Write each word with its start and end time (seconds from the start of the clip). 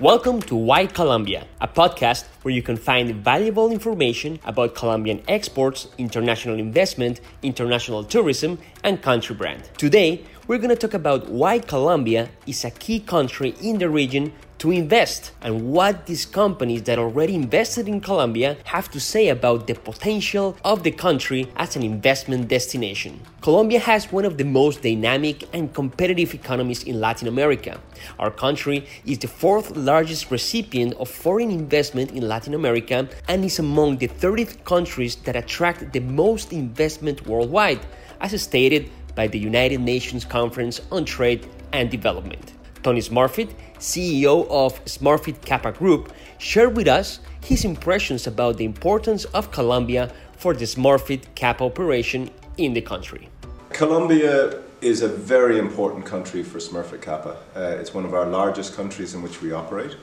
Welcome 0.00 0.42
to 0.42 0.54
Why 0.54 0.86
Colombia, 0.86 1.44
a 1.60 1.66
podcast 1.66 2.24
where 2.42 2.54
you 2.54 2.62
can 2.62 2.76
find 2.76 3.16
valuable 3.16 3.72
information 3.72 4.38
about 4.44 4.76
Colombian 4.76 5.24
exports, 5.26 5.88
international 5.98 6.56
investment, 6.56 7.20
international 7.42 8.04
tourism, 8.04 8.60
and 8.84 9.02
country 9.02 9.34
brand. 9.34 9.68
Today, 9.76 10.24
we're 10.46 10.58
going 10.58 10.68
to 10.68 10.76
talk 10.76 10.94
about 10.94 11.28
why 11.28 11.58
Colombia 11.58 12.30
is 12.46 12.64
a 12.64 12.70
key 12.70 13.00
country 13.00 13.56
in 13.60 13.78
the 13.78 13.90
region 13.90 14.32
to 14.58 14.70
invest 14.70 15.30
and 15.40 15.72
what 15.72 16.06
these 16.06 16.26
companies 16.26 16.82
that 16.82 16.98
already 16.98 17.34
invested 17.34 17.86
in 17.86 18.00
Colombia 18.00 18.56
have 18.64 18.90
to 18.90 18.98
say 19.00 19.28
about 19.28 19.66
the 19.66 19.74
potential 19.74 20.56
of 20.64 20.82
the 20.82 20.90
country 20.90 21.46
as 21.56 21.76
an 21.76 21.82
investment 21.82 22.48
destination. 22.48 23.20
Colombia 23.40 23.78
has 23.78 24.10
one 24.10 24.24
of 24.24 24.36
the 24.36 24.44
most 24.44 24.82
dynamic 24.82 25.44
and 25.52 25.72
competitive 25.72 26.34
economies 26.34 26.82
in 26.82 27.00
Latin 27.00 27.28
America. 27.28 27.80
Our 28.18 28.30
country 28.30 28.86
is 29.06 29.18
the 29.18 29.28
fourth 29.28 29.76
largest 29.76 30.30
recipient 30.30 30.94
of 30.94 31.08
foreign 31.08 31.50
investment 31.50 32.10
in 32.10 32.26
Latin 32.26 32.54
America 32.54 33.08
and 33.28 33.44
is 33.44 33.58
among 33.58 33.98
the 33.98 34.08
30 34.08 34.46
countries 34.64 35.16
that 35.16 35.36
attract 35.36 35.92
the 35.92 36.00
most 36.00 36.52
investment 36.52 37.26
worldwide, 37.26 37.80
as 38.20 38.40
stated 38.42 38.90
by 39.14 39.26
the 39.28 39.38
United 39.38 39.80
Nations 39.80 40.24
Conference 40.24 40.80
on 40.90 41.04
Trade 41.04 41.46
and 41.72 41.90
Development. 41.90 42.57
Tony 42.88 43.02
Smurfit, 43.02 43.50
CEO 43.78 44.48
of 44.48 44.82
Smurfit 44.86 45.44
Kappa 45.44 45.72
Group, 45.72 46.10
shared 46.38 46.74
with 46.74 46.88
us 46.88 47.20
his 47.44 47.66
impressions 47.66 48.26
about 48.26 48.56
the 48.56 48.64
importance 48.64 49.26
of 49.26 49.52
Colombia 49.52 50.10
for 50.38 50.54
the 50.54 50.64
Smurfit 50.64 51.22
Kappa 51.34 51.64
operation 51.64 52.30
in 52.56 52.72
the 52.72 52.80
country. 52.80 53.28
Colombia 53.74 54.62
is 54.80 55.02
a 55.02 55.08
very 55.08 55.58
important 55.58 56.06
country 56.06 56.42
for 56.42 56.60
Smurfit 56.60 57.02
Kappa. 57.02 57.36
Uh, 57.54 57.76
it's 57.78 57.92
one 57.92 58.06
of 58.06 58.14
our 58.14 58.24
largest 58.24 58.74
countries 58.74 59.12
in 59.12 59.20
which 59.20 59.42
we 59.42 59.52
operate. 59.52 59.94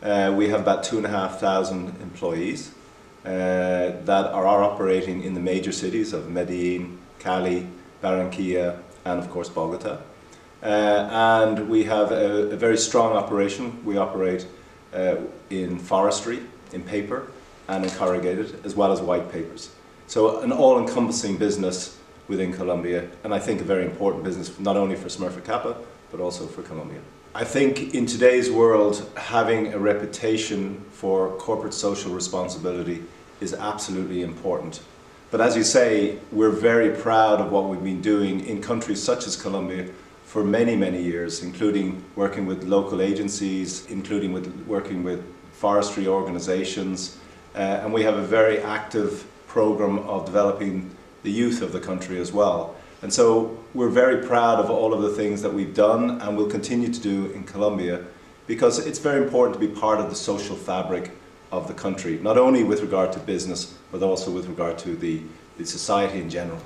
Uh, 0.00 0.32
we 0.36 0.48
have 0.50 0.60
about 0.60 0.84
two 0.84 0.98
and 0.98 1.06
a 1.06 1.10
half 1.10 1.40
thousand 1.40 1.88
employees 2.00 2.70
uh, 3.24 3.90
that 4.04 4.26
are, 4.32 4.46
are 4.46 4.62
operating 4.62 5.24
in 5.24 5.34
the 5.34 5.40
major 5.40 5.72
cities 5.72 6.12
of 6.12 6.30
Medellin, 6.30 6.96
Cali, 7.18 7.66
Barranquilla, 8.00 8.78
and 9.04 9.18
of 9.18 9.28
course 9.30 9.48
Bogota. 9.48 9.98
Uh, 10.62 10.66
and 11.46 11.68
we 11.70 11.84
have 11.84 12.12
a, 12.12 12.50
a, 12.50 12.56
very 12.56 12.76
strong 12.76 13.16
operation. 13.16 13.82
We 13.84 13.96
operate 13.96 14.46
uh, 14.92 15.16
in 15.48 15.78
forestry, 15.78 16.40
in 16.72 16.82
paper, 16.82 17.28
and 17.68 17.84
in 17.84 17.90
corrugated, 17.92 18.64
as 18.64 18.74
well 18.74 18.92
as 18.92 19.00
white 19.00 19.32
papers. 19.32 19.70
So 20.06 20.40
an 20.40 20.52
all-encompassing 20.52 21.38
business 21.38 21.98
within 22.28 22.52
Colombia, 22.52 23.08
and 23.24 23.32
I 23.32 23.38
think 23.38 23.60
a 23.60 23.64
very 23.64 23.84
important 23.84 24.22
business 24.22 24.58
not 24.58 24.76
only 24.76 24.96
for 24.96 25.08
Smurfit 25.08 25.44
Kappa, 25.44 25.76
but 26.10 26.20
also 26.20 26.46
for 26.46 26.62
Colombia. 26.62 27.00
I 27.34 27.44
think 27.44 27.94
in 27.94 28.06
today's 28.06 28.50
world, 28.50 29.08
having 29.16 29.72
a 29.72 29.78
reputation 29.78 30.84
for 30.90 31.30
corporate 31.36 31.72
social 31.72 32.12
responsibility 32.12 33.04
is 33.40 33.54
absolutely 33.54 34.22
important. 34.22 34.82
But 35.30 35.40
as 35.40 35.56
you 35.56 35.62
say, 35.62 36.18
we're 36.32 36.50
very 36.50 36.90
proud 36.90 37.40
of 37.40 37.52
what 37.52 37.68
we've 37.68 37.84
been 37.84 38.02
doing 38.02 38.44
in 38.46 38.60
countries 38.60 39.00
such 39.00 39.28
as 39.28 39.40
Colombia, 39.40 39.88
for 40.30 40.44
many, 40.44 40.76
many 40.76 41.02
years, 41.02 41.42
including 41.42 42.00
working 42.14 42.46
with 42.46 42.62
local 42.62 43.02
agencies, 43.02 43.84
including 43.86 44.32
with 44.32 44.46
working 44.68 45.02
with 45.02 45.20
forestry 45.50 46.06
organizations. 46.06 47.18
Uh, 47.56 47.82
and 47.82 47.92
we 47.92 48.04
have 48.04 48.14
a 48.14 48.22
very 48.22 48.60
active 48.60 49.26
program 49.48 49.98
of 50.08 50.24
developing 50.24 50.88
the 51.24 51.32
youth 51.32 51.62
of 51.62 51.72
the 51.72 51.80
country 51.80 52.20
as 52.20 52.32
well. 52.32 52.76
And 53.02 53.12
so 53.12 53.58
we're 53.74 53.88
very 53.88 54.24
proud 54.24 54.60
of 54.60 54.70
all 54.70 54.94
of 54.94 55.02
the 55.02 55.10
things 55.10 55.42
that 55.42 55.52
we've 55.52 55.74
done 55.74 56.20
and 56.20 56.36
will 56.36 56.48
continue 56.48 56.92
to 56.92 57.00
do 57.00 57.32
in 57.32 57.42
Colombia 57.42 58.04
because 58.46 58.78
it's 58.86 59.00
very 59.00 59.24
important 59.24 59.60
to 59.60 59.66
be 59.66 59.80
part 59.80 59.98
of 59.98 60.10
the 60.10 60.16
social 60.16 60.54
fabric 60.54 61.10
of 61.50 61.66
the 61.66 61.74
country, 61.74 62.20
not 62.22 62.38
only 62.38 62.62
with 62.62 62.82
regard 62.82 63.10
to 63.14 63.18
business, 63.18 63.74
but 63.90 64.00
also 64.00 64.30
with 64.30 64.46
regard 64.46 64.78
to 64.78 64.94
the, 64.94 65.22
the 65.58 65.66
society 65.66 66.20
in 66.20 66.30
general. 66.30 66.60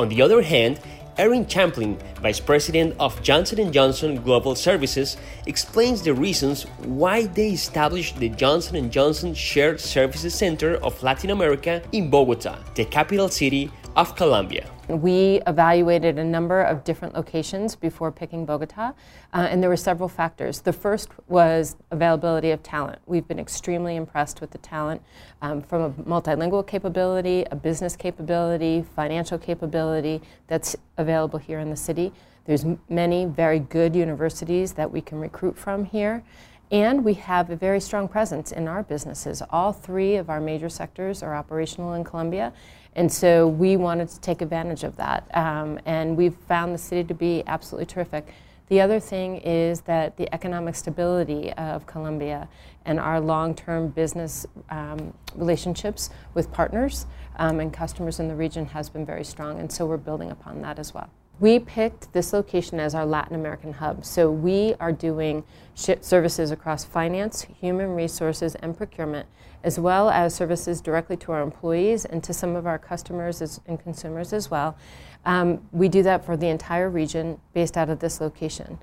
On 0.00 0.08
the 0.08 0.22
other 0.22 0.40
hand, 0.40 0.80
Erin 1.18 1.44
Champlin, 1.44 1.98
Vice 2.22 2.40
President 2.40 2.96
of 2.98 3.22
Johnson 3.22 3.70
& 3.72 3.74
Johnson 3.74 4.22
Global 4.22 4.54
Services, 4.54 5.18
explains 5.46 6.00
the 6.00 6.14
reasons 6.14 6.62
why 6.88 7.26
they 7.26 7.50
established 7.50 8.16
the 8.16 8.30
Johnson 8.30 8.90
& 8.90 8.96
Johnson 8.96 9.34
Shared 9.34 9.78
Services 9.78 10.34
Center 10.34 10.76
of 10.76 11.02
Latin 11.02 11.28
America 11.28 11.82
in 11.92 12.08
Bogota, 12.08 12.56
the 12.76 12.86
capital 12.86 13.28
city 13.28 13.70
of 13.96 14.14
Colombia. 14.14 14.70
We 14.88 15.40
evaluated 15.46 16.18
a 16.18 16.24
number 16.24 16.62
of 16.62 16.84
different 16.84 17.14
locations 17.14 17.76
before 17.76 18.10
picking 18.12 18.44
Bogota, 18.44 18.92
uh, 19.32 19.48
and 19.50 19.62
there 19.62 19.70
were 19.70 19.76
several 19.76 20.08
factors. 20.08 20.60
The 20.60 20.72
first 20.72 21.10
was 21.28 21.76
availability 21.90 22.50
of 22.50 22.62
talent. 22.62 23.00
We've 23.06 23.26
been 23.26 23.38
extremely 23.38 23.96
impressed 23.96 24.40
with 24.40 24.50
the 24.50 24.58
talent 24.58 25.02
um, 25.42 25.62
from 25.62 25.82
a 25.82 25.90
multilingual 25.90 26.66
capability, 26.66 27.44
a 27.50 27.56
business 27.56 27.96
capability, 27.96 28.84
financial 28.94 29.38
capability 29.38 30.22
that's 30.46 30.76
available 30.96 31.38
here 31.38 31.58
in 31.58 31.70
the 31.70 31.76
city. 31.76 32.12
There's 32.46 32.64
many 32.88 33.26
very 33.26 33.58
good 33.58 33.94
universities 33.94 34.72
that 34.72 34.90
we 34.90 35.00
can 35.00 35.20
recruit 35.20 35.56
from 35.56 35.84
here. 35.84 36.24
And 36.70 37.04
we 37.04 37.14
have 37.14 37.50
a 37.50 37.56
very 37.56 37.80
strong 37.80 38.06
presence 38.06 38.52
in 38.52 38.68
our 38.68 38.84
businesses. 38.84 39.42
All 39.50 39.72
three 39.72 40.16
of 40.16 40.30
our 40.30 40.40
major 40.40 40.68
sectors 40.68 41.22
are 41.22 41.34
operational 41.34 41.94
in 41.94 42.04
Colombia. 42.04 42.52
And 42.94 43.12
so 43.12 43.48
we 43.48 43.76
wanted 43.76 44.08
to 44.08 44.20
take 44.20 44.40
advantage 44.40 44.84
of 44.84 44.96
that. 44.96 45.28
Um, 45.34 45.80
and 45.84 46.16
we've 46.16 46.36
found 46.48 46.72
the 46.74 46.78
city 46.78 47.04
to 47.04 47.14
be 47.14 47.42
absolutely 47.46 47.86
terrific. 47.86 48.32
The 48.68 48.80
other 48.80 49.00
thing 49.00 49.38
is 49.38 49.80
that 49.82 50.16
the 50.16 50.32
economic 50.32 50.76
stability 50.76 51.52
of 51.54 51.86
Colombia 51.86 52.48
and 52.84 53.00
our 53.00 53.20
long 53.20 53.52
term 53.54 53.88
business 53.88 54.46
um, 54.70 55.12
relationships 55.34 56.10
with 56.34 56.52
partners 56.52 57.06
um, 57.36 57.58
and 57.58 57.72
customers 57.72 58.20
in 58.20 58.28
the 58.28 58.36
region 58.36 58.66
has 58.66 58.88
been 58.88 59.04
very 59.04 59.24
strong. 59.24 59.58
And 59.58 59.72
so 59.72 59.86
we're 59.86 59.96
building 59.96 60.30
upon 60.30 60.62
that 60.62 60.78
as 60.78 60.94
well. 60.94 61.10
We 61.40 61.58
picked 61.58 62.12
this 62.12 62.34
location 62.34 62.78
as 62.78 62.94
our 62.94 63.06
Latin 63.06 63.34
American 63.34 63.72
hub. 63.72 64.04
So 64.04 64.30
we 64.30 64.74
are 64.78 64.92
doing 64.92 65.42
services 65.74 66.50
across 66.50 66.84
finance, 66.84 67.46
human 67.58 67.94
resources, 67.94 68.54
and 68.56 68.76
procurement, 68.76 69.26
as 69.64 69.78
well 69.78 70.10
as 70.10 70.34
services 70.34 70.82
directly 70.82 71.16
to 71.16 71.32
our 71.32 71.40
employees 71.40 72.04
and 72.04 72.22
to 72.24 72.34
some 72.34 72.56
of 72.56 72.66
our 72.66 72.78
customers 72.78 73.60
and 73.66 73.80
consumers 73.82 74.34
as 74.34 74.50
well. 74.50 74.76
Um, 75.24 75.66
we 75.72 75.88
do 75.88 76.02
that 76.02 76.26
for 76.26 76.36
the 76.36 76.48
entire 76.48 76.90
region 76.90 77.40
based 77.54 77.78
out 77.78 77.88
of 77.88 78.00
this 78.00 78.20
location 78.20 78.78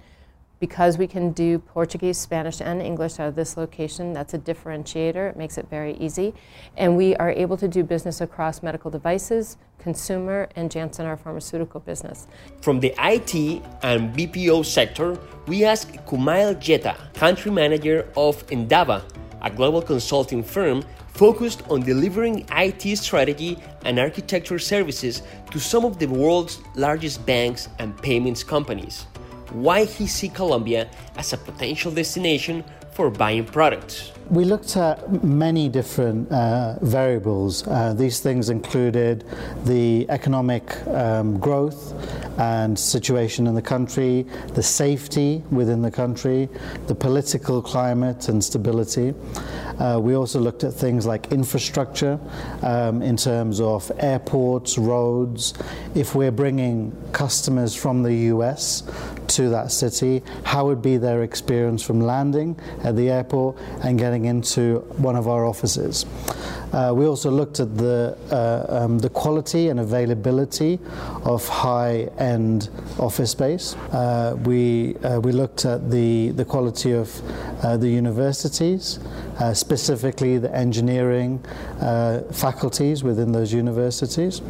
because 0.60 0.98
we 0.98 1.08
can 1.08 1.32
do 1.32 1.60
Portuguese, 1.60 2.18
Spanish, 2.18 2.62
and 2.62 2.82
English 2.82 3.20
out 3.20 3.28
of 3.28 3.36
this 3.36 3.58
location, 3.58 4.14
that's 4.14 4.34
a 4.34 4.40
differentiator. 4.40 5.30
It 5.30 5.38
makes 5.38 5.58
it 5.58 5.70
very 5.70 5.96
easy. 5.98 6.34
And 6.78 6.98
we 6.98 7.16
are 7.18 7.30
able 7.30 7.58
to 7.58 7.68
do 7.68 7.84
business 7.84 8.22
across 8.22 8.64
medical 8.64 8.90
devices, 8.90 9.58
consumer, 9.78 10.50
and 10.56 10.72
Janssen, 10.72 11.06
our 11.06 11.18
pharmaceutical 11.18 11.80
business. 11.80 12.28
From 12.62 12.80
the 12.80 12.94
IT 13.00 13.64
and 13.84 14.16
BPO 14.16 14.66
sector, 14.66 15.20
we 15.46 15.64
asked 15.64 15.94
Kumail 16.06 16.60
Jetta, 16.60 16.96
country 17.14 17.52
manager 17.52 18.12
of 18.18 18.46
Endava, 18.48 19.04
a 19.42 19.52
global 19.52 19.82
consulting 19.82 20.44
firm 20.44 20.84
focused 21.10 21.64
on 21.70 21.82
delivering 21.82 22.46
IT 22.52 22.98
strategy 22.98 23.58
and 23.86 24.00
architecture 24.00 24.60
services 24.60 25.24
to 25.52 25.60
some 25.60 25.86
of 25.86 25.98
the 26.00 26.06
world's 26.08 26.60
largest 26.76 27.26
banks 27.26 27.70
and 27.80 27.96
payments 28.02 28.44
companies 28.44 29.06
why 29.52 29.86
he 29.86 30.08
see 30.08 30.30
Colombia 30.30 30.88
as 31.18 31.34
a 31.34 31.38
potential 31.38 31.92
destination 31.92 32.64
for 32.98 33.12
buying 33.12 33.46
products. 33.46 34.12
We 34.32 34.44
looked 34.44 34.76
at 34.76 35.24
many 35.24 35.70
different 35.70 36.32
uh, 36.32 36.80
variables. 36.82 37.66
Uh, 37.68 37.94
these 37.94 38.20
things 38.20 38.50
included 38.50 39.24
the 39.66 40.06
economic 40.10 40.76
um, 40.88 41.40
growth 41.40 41.94
and 42.40 42.78
situation 42.78 43.46
in 43.46 43.54
the 43.54 43.62
country, 43.62 44.26
the 44.56 44.64
safety 44.64 45.44
within 45.52 45.82
the 45.82 45.92
country, 45.92 46.50
the 46.88 46.96
political 46.96 47.62
climate 47.62 48.30
and 48.30 48.44
stability. 48.44 49.14
Uh, 49.80 50.00
we 50.02 50.16
also 50.16 50.40
looked 50.40 50.64
at 50.64 50.74
things 50.74 51.06
like 51.06 51.32
infrastructure 51.32 52.20
um, 52.64 53.02
in 53.04 53.16
terms 53.16 53.62
of 53.62 53.92
airports, 54.00 54.78
roads. 54.78 55.54
If 55.94 56.16
we're 56.16 56.32
bringing 56.32 56.92
customers 57.12 57.76
from 57.76 58.02
the 58.02 58.14
US 58.34 58.82
to 59.30 59.50
that 59.50 59.72
city, 59.72 60.24
how 60.44 60.66
would 60.66 60.82
be 60.82 60.98
their 60.98 61.24
experience 61.24 61.84
from 61.84 62.02
landing 62.02 62.60
at 62.84 62.96
the 62.96 63.10
airport 63.10 63.58
and 63.84 64.00
getting 64.00 64.26
into 64.26 64.80
one 64.98 65.16
of 65.16 65.28
our 65.28 65.46
offices? 65.46 66.06
Uh, 66.74 66.94
we 66.94 67.06
also 67.08 67.32
looked 67.32 67.60
at 67.60 67.78
the, 67.78 68.18
uh, 68.32 68.84
um, 68.84 69.00
the 69.00 69.10
quality 69.10 69.70
and 69.70 69.80
availability 69.80 70.80
of 71.24 71.48
high 71.48 72.10
end 72.18 72.70
office 73.00 73.32
space. 73.32 73.76
Uh, 73.94 74.36
we, 74.44 74.96
uh, 74.98 75.20
we 75.22 75.32
looked 75.32 75.66
at 75.66 75.90
the, 75.90 76.32
the 76.32 76.46
quality 76.46 76.92
of 76.92 77.10
uh, 77.64 77.78
the 77.78 77.88
universities, 77.88 79.00
uh, 79.40 79.54
specifically 79.54 80.38
the 80.38 80.54
engineering 80.54 81.40
faculties 82.32 83.04
within 83.04 83.32
those 83.32 83.54
universities. 83.54 84.42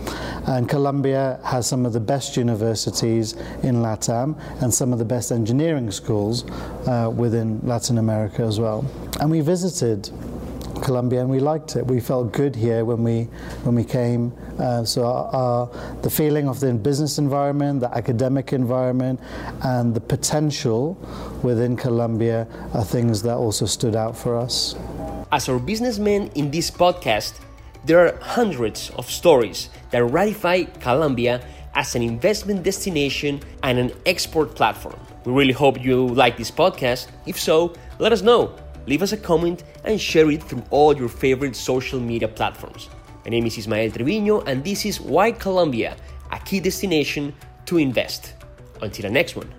And 0.48 0.68
Colombia 0.68 1.40
has 1.44 1.68
some 1.68 1.86
of 1.86 1.94
the 1.94 2.00
best 2.00 2.38
universities 2.38 3.34
in 3.64 3.78
LATAM 3.78 4.40
and 4.62 4.74
some 4.74 4.94
of 4.94 5.00
the 5.00 5.06
best 5.06 5.32
engineering 5.32 5.92
schools 5.92 6.46
within 7.16 7.60
Latin 7.64 7.98
America 7.98 8.44
as 8.44 8.60
well. 8.60 8.86
And 9.20 9.30
we 9.30 9.42
visited 9.42 10.10
Colombia, 10.82 11.22
and 11.22 11.30
we 11.30 11.40
liked 11.40 11.76
it. 11.76 11.86
We 11.86 12.00
felt 12.00 12.32
good 12.34 12.56
here 12.56 12.86
when 12.86 13.04
we 13.04 13.24
when 13.64 13.76
we 13.76 13.84
came. 13.84 14.34
Uh, 14.60 14.84
so 14.84 15.06
our, 15.06 15.26
our, 15.36 15.98
the 16.02 16.10
feeling 16.10 16.48
of 16.48 16.60
the 16.60 16.74
business 16.74 17.18
environment, 17.18 17.82
the 17.82 17.94
academic 17.96 18.54
environment, 18.54 19.20
and 19.64 19.94
the 19.94 20.02
potential 20.02 20.98
within 21.44 21.76
Colombia 21.76 22.48
are 22.74 22.84
things 22.84 23.22
that 23.24 23.36
also 23.36 23.66
stood 23.66 23.96
out 23.96 24.18
for 24.18 24.38
us. 24.38 24.76
As 25.32 25.50
our 25.50 25.60
businessmen 25.60 26.32
in 26.36 26.52
this 26.52 26.72
podcast, 26.72 27.40
there 27.86 28.00
are 28.08 28.18
hundreds 28.22 28.90
of 28.92 29.10
stories 29.10 29.70
that 29.92 30.04
ratify 30.04 30.64
Colombia 30.80 31.42
as 31.76 31.96
an 31.96 32.02
investment 32.02 32.64
destination 32.64 33.40
and 33.64 33.78
an 33.78 33.92
export 34.06 34.56
platform. 34.56 35.00
We 35.26 35.34
really 35.34 35.54
hope 35.54 35.84
you 35.84 36.08
like 36.08 36.38
this 36.38 36.50
podcast. 36.50 37.08
If 37.26 37.40
so, 37.40 37.74
let 38.00 38.12
us 38.12 38.22
know 38.22 38.56
leave 38.88 39.04
us 39.04 39.12
a 39.12 39.18
comment 39.18 39.64
and 39.84 40.02
share 40.02 40.32
it 40.32 40.42
through 40.42 40.64
all 40.72 40.98
your 40.98 41.10
favorite 41.10 41.56
social 41.56 42.00
media 42.00 42.28
platforms. 42.28 42.90
My 43.26 43.30
name 43.30 43.46
is 43.46 43.58
Ismael 43.58 43.92
Trevino, 43.92 44.42
and 44.42 44.64
this 44.64 44.86
is 44.86 45.00
Why 45.00 45.32
Colombia, 45.32 45.96
a 46.32 46.40
key 46.40 46.60
destination 46.60 47.36
to 47.66 47.78
invest. 47.78 48.34
Until 48.82 49.04
the 49.04 49.10
next 49.12 49.36
one. 49.36 49.57